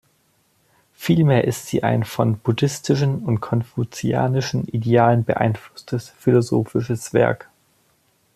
[0.93, 7.51] Vielmehr ist sie ein von buddhistischen und konfuzianischen Idealen beeinflusstes philosophisches Werk.